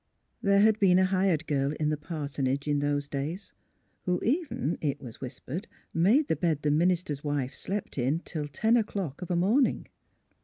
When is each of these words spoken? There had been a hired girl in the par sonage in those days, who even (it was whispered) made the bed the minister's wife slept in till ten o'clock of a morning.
There 0.41 0.61
had 0.61 0.79
been 0.79 0.97
a 0.97 1.05
hired 1.05 1.45
girl 1.45 1.73
in 1.79 1.89
the 1.91 1.95
par 1.95 2.27
sonage 2.27 2.67
in 2.67 2.79
those 2.79 3.07
days, 3.07 3.53
who 4.05 4.19
even 4.23 4.79
(it 4.81 4.99
was 4.99 5.21
whispered) 5.21 5.67
made 5.93 6.27
the 6.27 6.35
bed 6.35 6.63
the 6.63 6.71
minister's 6.71 7.23
wife 7.23 7.53
slept 7.53 7.99
in 7.99 8.21
till 8.21 8.47
ten 8.47 8.75
o'clock 8.77 9.21
of 9.21 9.29
a 9.29 9.35
morning. 9.35 9.85